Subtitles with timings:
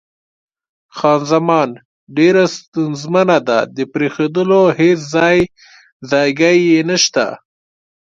[0.97, 1.69] خان زمان:
[2.17, 5.37] ډېره ستونزمنه ده، د پرېښودلو هېڅ ځای
[6.11, 7.25] ځایګی یې نشته.